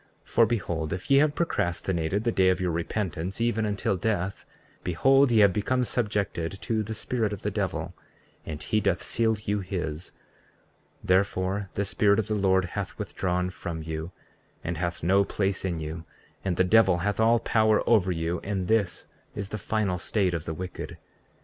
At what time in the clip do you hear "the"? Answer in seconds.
2.23-2.31, 6.81-6.95, 7.43-7.51, 11.75-11.85, 12.27-12.33, 16.57-16.63, 19.49-19.59, 20.45-20.53